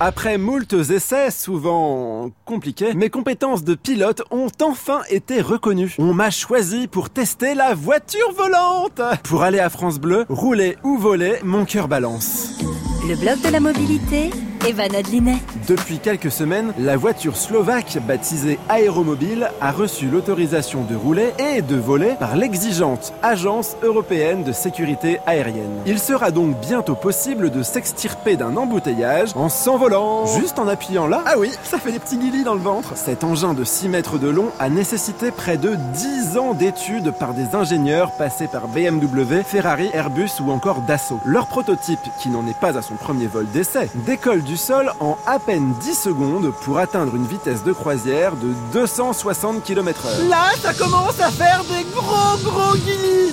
[0.00, 5.94] Après moultes essais, souvent compliqués, mes compétences de pilote ont enfin été reconnues.
[5.98, 9.00] On m'a choisi pour tester la voiture volante.
[9.22, 12.58] Pour aller à France Bleu, rouler ou voler, mon cœur balance.
[13.08, 14.30] Le blog de la mobilité,
[14.66, 15.36] Evan Adlinet.
[15.68, 21.76] Depuis quelques semaines, la voiture slovaque, baptisée Aéromobile, a reçu l'autorisation de rouler et de
[21.76, 25.82] voler par l'exigeante Agence européenne de sécurité aérienne.
[25.84, 30.24] Il sera donc bientôt possible de s'extirper d'un embouteillage en s'envolant.
[30.38, 32.96] Juste en appuyant là, ah oui, ça fait des petits guilis dans le ventre.
[32.96, 37.34] Cet engin de 6 mètres de long a nécessité près de 10 ans d'études par
[37.34, 41.20] des ingénieurs passés par BMW, Ferrari, Airbus ou encore Dassault.
[41.26, 45.18] Leur prototype, qui n'en est pas à son premier vol d'essai, décolle du sol en
[45.26, 50.28] à peine 10 secondes pour atteindre une vitesse de croisière de 260 km/h.
[50.28, 53.32] Là, ça commence à faire des gros gros guillis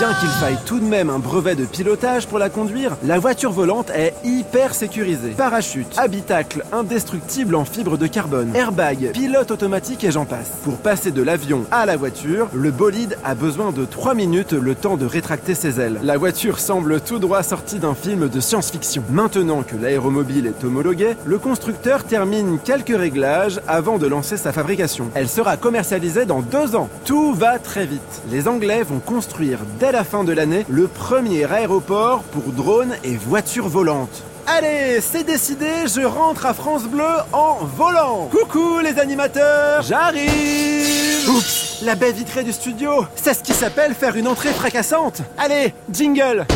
[0.00, 3.52] Bien qu'il faille tout de même un brevet de pilotage pour la conduire, la voiture
[3.52, 5.30] volante est hyper sécurisée.
[5.36, 10.50] Parachute, habitacle indestructible en fibre de carbone, airbag, pilote automatique et j'en passe.
[10.64, 14.74] Pour passer de l'avion à la voiture, le bolide a besoin de 3 minutes le
[14.74, 16.00] temps de rétracter ses ailes.
[16.02, 19.04] La voiture semble tout droit sortie d'un film de science-fiction.
[19.10, 25.08] Maintenant que l'aéromobile est homologué, le constructeur termine quelques réglages avant de lancer sa fabrication.
[25.14, 26.88] Elle sera commercialisée dans deux ans.
[27.04, 28.00] Tout va très vite.
[28.32, 33.16] Les Anglais vont construire dès la fin de l'année le premier aéroport pour drones et
[33.16, 34.22] voitures volantes.
[34.46, 38.30] Allez, c'est décidé, je rentre à France Bleu en volant.
[38.30, 41.28] Coucou les animateurs, j'arrive.
[41.28, 45.20] Oups, la baie vitrée du studio, c'est ce qui s'appelle faire une entrée fracassante.
[45.36, 46.46] Allez, jingle.